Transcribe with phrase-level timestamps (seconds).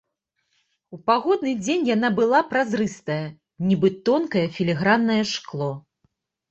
[0.97, 3.21] У пагодны дзень яна была празрыстая,
[3.69, 5.71] нібы тонкае філіграннае шкло.